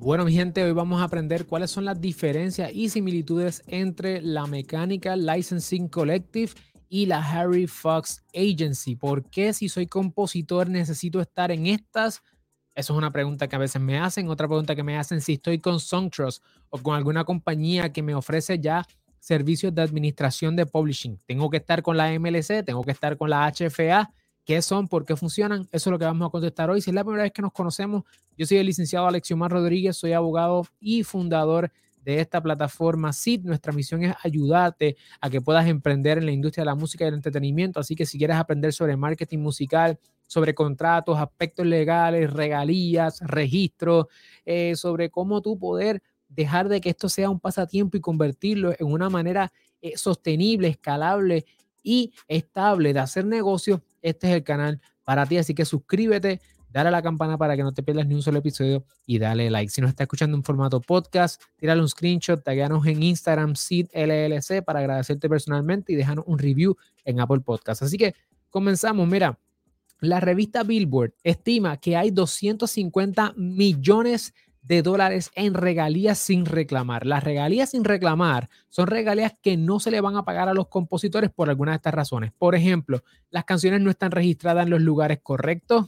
[0.00, 4.46] Bueno, mi gente, hoy vamos a aprender cuáles son las diferencias y similitudes entre la
[4.46, 6.52] Mechanical Licensing Collective
[6.88, 8.94] y la Harry Fox Agency.
[8.94, 12.22] ¿Por qué si soy compositor necesito estar en estas?
[12.76, 14.28] Eso es una pregunta que a veces me hacen.
[14.28, 18.14] Otra pregunta que me hacen si estoy con Songtrust o con alguna compañía que me
[18.14, 18.86] ofrece ya
[19.18, 21.18] servicios de administración de publishing.
[21.26, 24.10] Tengo que estar con la MLC, tengo que estar con la HFA
[24.48, 25.68] qué son, por qué funcionan.
[25.72, 26.80] Eso es lo que vamos a contestar hoy.
[26.80, 28.04] Si es la primera vez que nos conocemos,
[28.34, 31.70] yo soy el licenciado Alexiomar Rodríguez, soy abogado y fundador
[32.02, 33.42] de esta plataforma SID.
[33.44, 37.08] Nuestra misión es ayudarte a que puedas emprender en la industria de la música y
[37.08, 37.78] el entretenimiento.
[37.78, 44.06] Así que si quieres aprender sobre marketing musical, sobre contratos, aspectos legales, regalías, registros,
[44.46, 48.86] eh, sobre cómo tú poder dejar de que esto sea un pasatiempo y convertirlo en
[48.86, 51.44] una manera eh, sostenible, escalable
[51.82, 55.38] y estable de hacer negocios, este es el canal para ti.
[55.38, 58.38] Así que suscríbete, dale a la campana para que no te pierdas ni un solo
[58.38, 59.70] episodio y dale like.
[59.70, 64.62] Si nos está escuchando en formato podcast, tírale un screenshot, tagueanos en Instagram, SID LLC
[64.64, 67.82] para agradecerte personalmente y déjanos un review en Apple Podcast.
[67.82, 68.14] Así que
[68.50, 69.08] comenzamos.
[69.08, 69.38] Mira,
[70.00, 77.06] la revista Billboard estima que hay 250 millones de de dólares en regalías sin reclamar.
[77.06, 80.68] Las regalías sin reclamar son regalías que no se le van a pagar a los
[80.68, 82.32] compositores por alguna de estas razones.
[82.36, 85.86] Por ejemplo, las canciones no están registradas en los lugares correctos.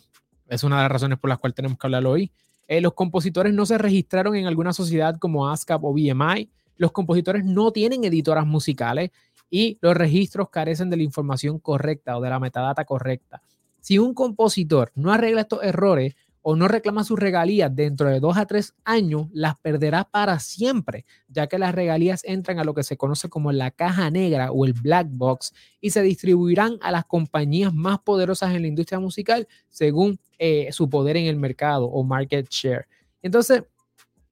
[0.48, 2.32] Es una de las razones por las cuales tenemos que hablar hoy.
[2.68, 6.50] Eh, los compositores no se registraron en alguna sociedad como ASCAP o BMI.
[6.76, 9.10] Los compositores no tienen editoras musicales
[9.50, 13.42] y los registros carecen de la información correcta o de la metadata correcta.
[13.80, 18.36] Si un compositor no arregla estos errores, o no reclama sus regalías dentro de dos
[18.36, 22.82] a tres años, las perderá para siempre, ya que las regalías entran a lo que
[22.82, 27.04] se conoce como la caja negra o el black box y se distribuirán a las
[27.04, 32.02] compañías más poderosas en la industria musical según eh, su poder en el mercado o
[32.02, 32.86] market share.
[33.22, 33.64] Entonces,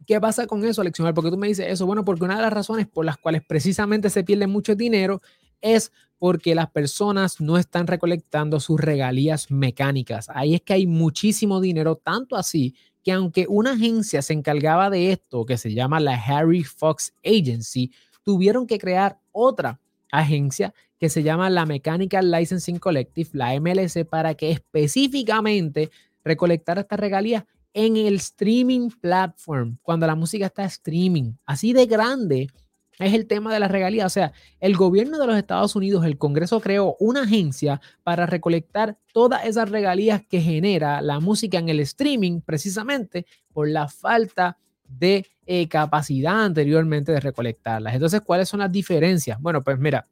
[0.06, 1.12] ¿qué pasa con eso, Alexionel?
[1.12, 1.84] Porque tú me dices eso.
[1.84, 5.20] Bueno, porque una de las razones por las cuales precisamente se pierde mucho dinero
[5.60, 10.28] es porque las personas no están recolectando sus regalías mecánicas.
[10.34, 12.74] Ahí es que hay muchísimo dinero, tanto así
[13.04, 17.92] que aunque una agencia se encargaba de esto, que se llama la Harry Fox Agency,
[18.24, 24.34] tuvieron que crear otra agencia que se llama la Mechanical Licensing Collective, la MLC, para
[24.34, 25.90] que específicamente
[26.24, 31.34] recolectara estas regalías en el streaming platform, cuando la música está streaming.
[31.46, 32.48] Así de grande
[32.98, 34.06] es el tema de la regalía.
[34.06, 38.98] O sea, el gobierno de los Estados Unidos, el Congreso creó una agencia para recolectar
[39.12, 44.58] todas esas regalías que genera la música en el streaming, precisamente por la falta
[44.88, 47.94] de eh, capacidad anteriormente de recolectarlas.
[47.94, 49.40] Entonces, ¿cuáles son las diferencias?
[49.40, 50.06] Bueno, pues mira,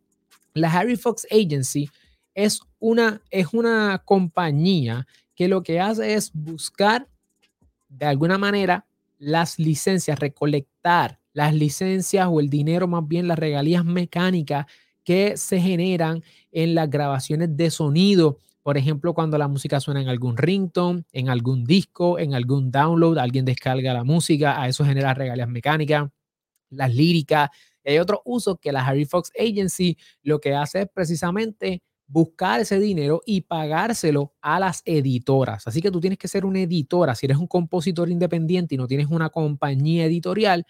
[0.54, 1.90] la Harry Fox Agency
[2.34, 7.08] es una, es una compañía que lo que hace es buscar
[7.88, 8.86] de alguna manera
[9.18, 14.64] las licencias, recolectar las licencias o el dinero, más bien las regalías mecánicas
[15.04, 18.38] que se generan en las grabaciones de sonido.
[18.62, 23.18] Por ejemplo, cuando la música suena en algún ringtone, en algún disco, en algún download,
[23.18, 26.08] alguien descarga la música, a eso genera regalías mecánicas,
[26.70, 27.50] las líricas.
[27.84, 32.80] hay otros usos que la Harry Fox Agency lo que hace es precisamente buscar ese
[32.80, 35.66] dinero y pagárselo a las editoras.
[35.66, 37.14] Así que tú tienes que ser una editora.
[37.14, 40.64] Si eres un compositor independiente y no tienes una compañía editorial,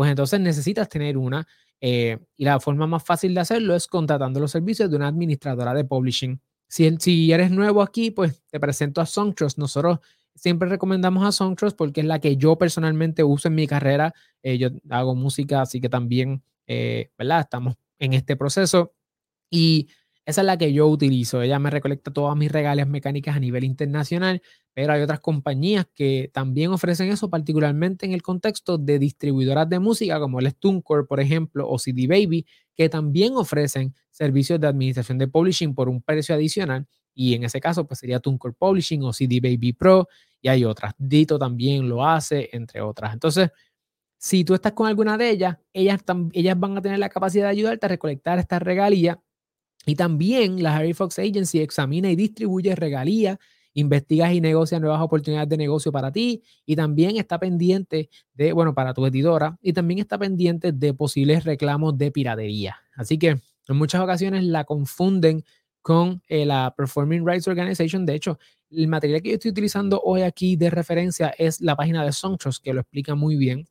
[0.00, 1.46] pues entonces necesitas tener una.
[1.78, 5.74] Eh, y la forma más fácil de hacerlo es contratando los servicios de una administradora
[5.74, 6.40] de publishing.
[6.68, 9.58] Si, eres nuevo aquí, pues te presento a Songtrust.
[9.58, 9.98] Nosotros
[10.34, 14.14] siempre recomendamos a Songtrust porque es la que yo personalmente uso en mi carrera.
[14.42, 17.40] Eh, yo hago música, así que también, eh, ¿verdad?
[17.40, 18.94] Estamos en este proceso.
[19.50, 19.90] Y
[20.26, 21.42] esa es la que yo utilizo.
[21.42, 24.42] Ella me recolecta todas mis regalias mecánicas a nivel internacional,
[24.74, 29.78] pero hay otras compañías que también ofrecen eso, particularmente en el contexto de distribuidoras de
[29.78, 35.18] música como el TuneCore, por ejemplo, o CD Baby, que también ofrecen servicios de administración
[35.18, 36.86] de publishing por un precio adicional.
[37.14, 40.08] Y en ese caso, pues sería TuneCore Publishing o CD Baby Pro,
[40.40, 40.94] y hay otras.
[40.98, 43.12] Dito también lo hace, entre otras.
[43.12, 43.50] Entonces,
[44.18, 46.00] si tú estás con alguna de ellas, ellas,
[46.32, 49.20] ellas van a tener la capacidad de ayudarte a recolectar esta regalía
[49.86, 53.38] y también la Harry Fox Agency examina y distribuye regalías,
[53.72, 58.74] investiga y negocia nuevas oportunidades de negocio para ti y también está pendiente de, bueno,
[58.74, 62.76] para tu editora y también está pendiente de posibles reclamos de piratería.
[62.94, 63.28] Así que
[63.68, 65.44] en muchas ocasiones la confunden
[65.82, 68.04] con eh, la Performing Rights Organization.
[68.04, 68.38] De hecho,
[68.70, 72.62] el material que yo estoy utilizando hoy aquí de referencia es la página de Songtrust,
[72.62, 73.66] que lo explica muy bien.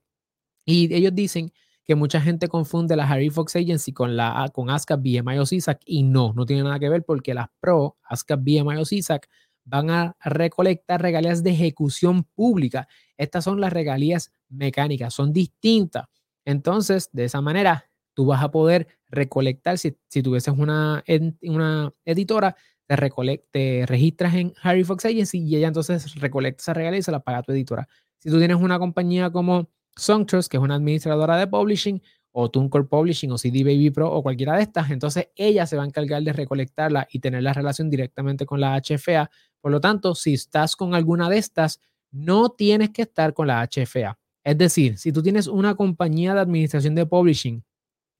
[0.65, 1.51] Y ellos dicen
[1.89, 5.81] que mucha gente confunde la Harry Fox Agency con la con ASCAP, BMI o CISAC
[5.88, 9.27] y no, no tiene nada que ver porque las Pro, ASCAP, BMI o CISAC
[9.65, 12.88] van a recolectar regalías de ejecución pública.
[13.18, 16.06] Estas son las regalías mecánicas, son distintas.
[16.45, 21.03] Entonces, de esa manera, tú vas a poder recolectar, si, si tuvieses una,
[21.41, 22.56] una editora,
[22.86, 27.12] te, te registras en Harry Fox Agency y ella entonces recolecta esa regalía y se
[27.12, 27.89] la paga a tu editora.
[28.19, 32.01] Si tú tienes una compañía como Songtrust, que es una administradora de publishing,
[32.31, 35.84] o TuneCore Publishing, o CD Baby Pro, o cualquiera de estas, entonces ella se va
[35.84, 39.30] a encargar de recolectarla y tener la relación directamente con la HFA.
[39.62, 41.81] Por lo tanto, si estás con alguna de estas,
[42.12, 44.18] no tienes que estar con la HFA.
[44.44, 47.63] Es decir, si tú tienes una compañía de administración de publishing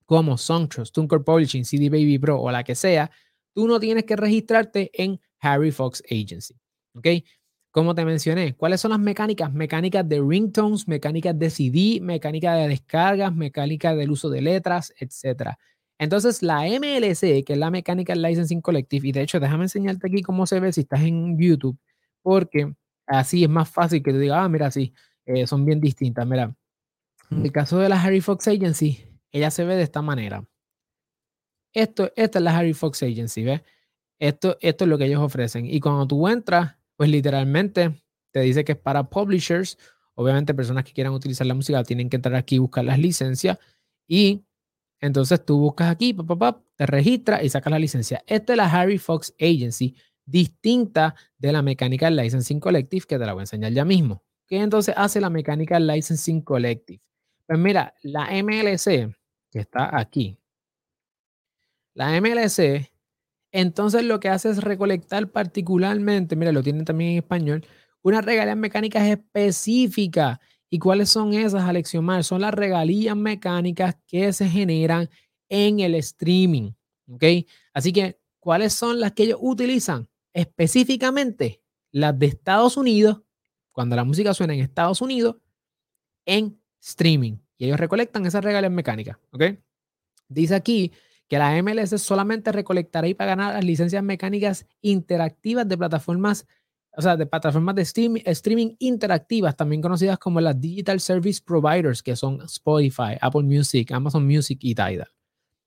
[0.06, 3.12] como Songtrust, TuneCore Publishing, CD Baby Pro o la que sea,
[3.54, 6.56] tú no tienes que registrarte en Harry Fox Agency.
[6.94, 7.08] ¿Ok?
[7.80, 9.54] Como te mencioné, ¿cuáles son las mecánicas?
[9.54, 15.52] Mecánicas de ringtones, mecánicas de CD, mecánica de descargas, mecánica del uso de letras, etc.
[15.98, 20.22] Entonces, la MLC, que es la Mechanical Licensing Collective, y de hecho, déjame enseñarte aquí
[20.22, 21.80] cómo se ve si estás en YouTube,
[22.22, 22.74] porque
[23.08, 24.94] así es más fácil que tú digas, ah, mira, sí,
[25.26, 26.28] eh, son bien distintas.
[26.28, 26.54] Mira,
[27.31, 30.44] en el caso de la Harry Fox Agency, ella se ve de esta manera.
[31.72, 33.62] Esto, esta es la Harry Fox Agency, ¿ves?
[34.20, 35.66] Esto, esto es lo que ellos ofrecen.
[35.66, 37.94] Y cuando tú entras, pues literalmente
[38.34, 39.78] te dice que es para publishers.
[40.16, 43.57] Obviamente, personas que quieran utilizar la música tienen que entrar aquí y buscar las licencias.
[44.06, 44.44] Y
[45.00, 46.13] entonces tú buscas aquí,
[46.75, 48.22] te registras y sacas la licencia.
[48.28, 53.31] Esta es la Harry Fox Agency, distinta de la Mechanical Licensing Collective, que te la
[53.31, 54.22] voy a enseñar ya mismo.
[54.45, 57.02] ¿Qué entonces hace la Mechanical Licensing Collective?
[57.48, 59.16] Pues mira, la MLC,
[59.50, 60.38] que está aquí,
[61.94, 62.88] la MLC,
[63.51, 67.66] entonces lo que hace es recolectar particularmente, mira, lo tienen también en español,
[68.01, 70.40] unas regalías mecánicas específicas.
[70.69, 72.24] ¿Y cuáles son esas, Alexiomar?
[72.24, 75.10] Son las regalías mecánicas que se generan
[75.50, 76.72] en el streaming.
[77.07, 77.24] ¿Ok?
[77.74, 80.07] Así que, ¿cuáles son las que ellos utilizan?
[80.31, 83.24] Específicamente, las de Estados Unidos,
[83.72, 85.38] cuando la música suena en Estados Unidos,
[86.25, 87.38] en streaming.
[87.57, 89.18] Y ellos recolectan esas regalías mecánicas.
[89.31, 89.44] ¿Ok?
[90.28, 90.92] Dice aquí
[91.30, 96.48] que la MLS solamente recolectará y pagará las licencias mecánicas interactivas de plataformas,
[96.98, 97.84] o sea, de plataformas de
[98.26, 104.26] streaming interactivas, también conocidas como las Digital Service Providers, que son Spotify, Apple Music, Amazon
[104.26, 105.08] Music y Tidal.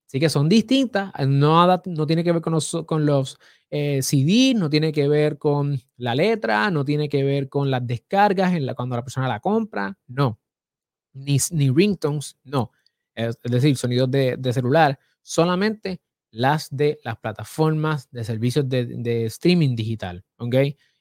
[0.08, 3.38] Así que son distintas, no, no tiene que ver con los, con los
[3.70, 7.86] eh, CD, no tiene que ver con la letra, no tiene que ver con las
[7.86, 10.40] descargas en la, cuando la persona la compra, no.
[11.14, 12.72] Ni, ni ringtones, no.
[13.14, 19.76] Es, decir, sonidos de, de celular solamente las de las plataformas de servicios de, streaming
[19.76, 20.24] digital.
[20.38, 20.54] ¿Ok?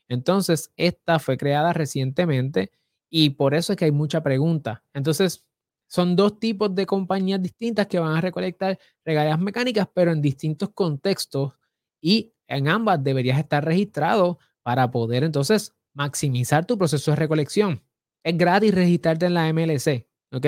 [0.10, 2.72] Entonces, esta fue creada recientemente
[3.10, 4.84] y por eso es que hay mucha pregunta.
[4.94, 5.46] Entonces,
[5.88, 10.70] son dos tipos de compañías distintas que van a recolectar regalías mecánicas, pero en distintos
[10.74, 11.54] contextos
[12.02, 17.84] y en ambas deberías estar registrado para poder entonces maximizar tu proceso de recolección.
[18.24, 20.48] Es gratis registrarte en la MLC, ¿ok?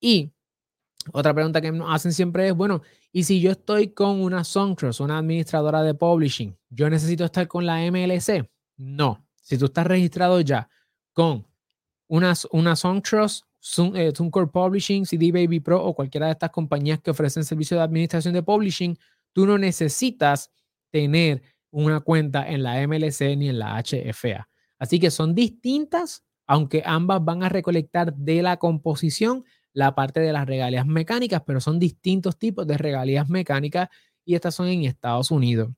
[0.00, 0.32] Y
[1.12, 2.82] otra pregunta que nos hacen siempre es, bueno,
[3.12, 7.66] ¿y si yo estoy con una Songtrust, una administradora de publishing, yo necesito estar con
[7.66, 8.48] la MLC?
[8.76, 9.24] No.
[9.40, 10.68] Si tú estás registrado ya
[11.12, 11.46] con
[12.06, 13.44] una, una Songtrust,
[13.94, 17.84] eh, TuneCore Publishing, CD Baby Pro o cualquiera de estas compañías que ofrecen servicios de
[17.84, 18.96] administración de publishing,
[19.32, 20.50] tú no necesitas
[20.90, 24.48] tener una cuenta en la MLC ni en la HFA.
[24.78, 30.32] Así que son distintas, aunque ambas van a recolectar de la composición la parte de
[30.32, 33.88] las regalías mecánicas, pero son distintos tipos de regalías mecánicas
[34.24, 35.70] y estas son en Estados Unidos.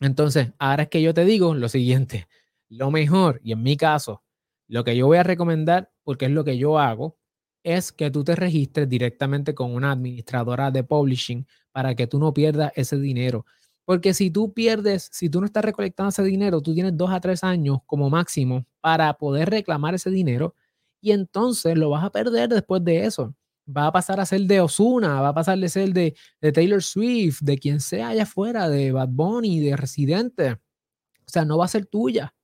[0.00, 2.28] Entonces, ahora es que yo te digo lo siguiente,
[2.68, 4.22] lo mejor, y en mi caso,
[4.68, 7.16] lo que yo voy a recomendar, porque es lo que yo hago,
[7.64, 12.32] es que tú te registres directamente con una administradora de publishing para que tú no
[12.32, 13.44] pierdas ese dinero.
[13.84, 17.20] Porque si tú pierdes, si tú no estás recolectando ese dinero, tú tienes dos a
[17.20, 20.54] tres años como máximo para poder reclamar ese dinero
[21.00, 23.34] y entonces lo vas a perder después de eso.
[23.68, 26.82] Va a pasar a ser de Osuna, va a pasar de ser de, de Taylor
[26.82, 30.52] Swift, de quien sea allá afuera, de Bad Bunny, de Residente.
[30.52, 32.34] O sea, no va a ser tuya,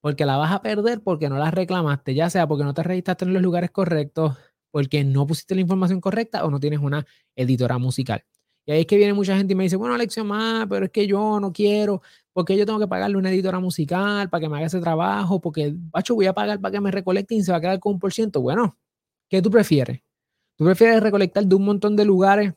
[0.00, 3.24] porque la vas a perder porque no la reclamaste, ya sea porque no te registraste
[3.24, 4.36] en los lugares correctos,
[4.70, 7.06] porque no pusiste la información correcta o no tienes una
[7.36, 8.24] editora musical.
[8.64, 10.90] Y ahí es que viene mucha gente y me dice, bueno, Alexio, más, pero es
[10.90, 12.00] que yo no quiero,
[12.32, 15.74] porque yo tengo que pagarle una editora musical para que me haga ese trabajo, porque,
[15.74, 17.98] bacho, voy a pagar para que me recolecte y se va a quedar con un
[17.98, 18.40] por ciento.
[18.40, 18.76] Bueno,
[19.28, 20.00] ¿qué tú prefieres?
[20.56, 22.54] ¿Tú prefieres recolectar de un montón de lugares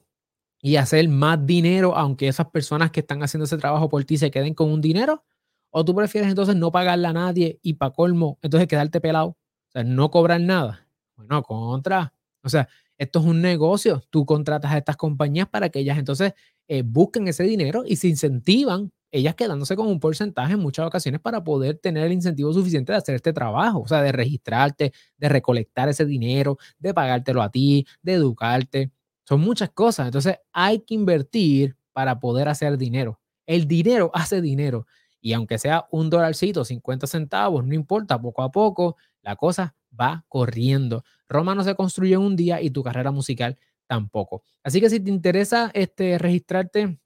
[0.62, 4.32] y hacer más dinero, aunque esas personas que están haciendo ese trabajo por ti se
[4.32, 5.24] queden con un dinero?
[5.72, 9.30] ¿O tú prefieres entonces no pagarle a nadie y para colmo, entonces quedarte pelado?
[9.30, 10.88] O sea, no cobrar nada.
[11.18, 12.14] Bueno, contra.
[12.44, 14.04] O sea, esto es un negocio.
[14.10, 16.34] Tú contratas a estas compañías para que ellas entonces
[16.68, 21.22] eh, busquen ese dinero y se incentivan ellas quedándose con un porcentaje en muchas ocasiones
[21.22, 25.30] para poder tener el incentivo suficiente de hacer este trabajo, o sea, de registrarte, de
[25.30, 28.92] recolectar ese dinero, de pagártelo a ti, de educarte.
[29.24, 30.08] Son muchas cosas.
[30.08, 33.20] Entonces hay que invertir para poder hacer dinero.
[33.46, 34.86] El dinero hace dinero.
[35.22, 40.24] Y aunque sea un dólarcito, 50 centavos, no importa, poco a poco la cosa va
[40.30, 41.04] corriendo.
[41.28, 44.44] Roma no se construyó en un día y tu carrera musical tampoco.
[44.64, 47.00] Así que si te interesa este, registrarte,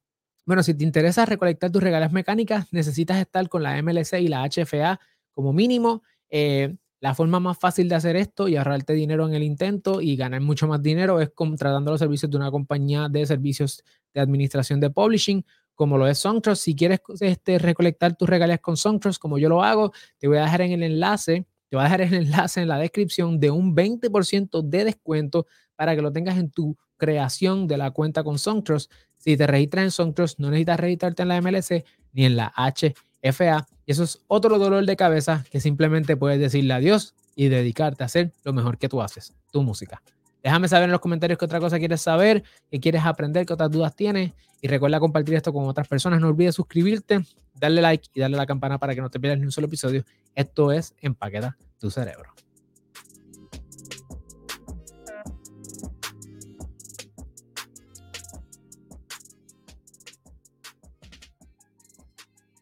[0.46, 4.48] bueno, si te interesa recolectar tus regalas mecánicas, necesitas estar con la MLC y la
[4.48, 5.00] HFA
[5.32, 6.04] como mínimo.
[6.30, 10.18] Eh, la forma más fácil de hacer esto y ahorrarte dinero en el intento y
[10.18, 13.82] ganar mucho más dinero es contratando los servicios de una compañía de servicios
[14.14, 15.46] de administración de publishing,
[15.76, 16.62] como lo es Songtrust.
[16.62, 20.42] Si quieres este, recolectar tus regalías con Songtrust, como yo lo hago, te voy a
[20.42, 23.76] dejar en el enlace, te voy a dejar el enlace en la descripción de un
[23.76, 25.46] 20% de descuento
[25.76, 28.92] para que lo tengas en tu creación de la cuenta con Songtrust.
[29.18, 33.68] Si te registras en Songtrust, no necesitas registrarte en la MLC ni en la HFA.
[33.86, 38.08] Y eso es otro dolor de cabeza que simplemente puedes decirle adiós y dedicarte a
[38.08, 40.02] hacer lo mejor que tú haces, tu música.
[40.44, 43.70] Déjame saber en los comentarios qué otra cosa quieres saber, qué quieres aprender, qué otras
[43.70, 44.32] dudas tienes.
[44.62, 46.20] Y recuerda compartir esto con otras personas.
[46.20, 47.22] No olvides suscribirte,
[47.54, 49.68] darle like y darle a la campana para que no te pierdas ni un solo
[49.68, 50.04] episodio.
[50.40, 52.32] Esto es Empaqueta tu cerebro.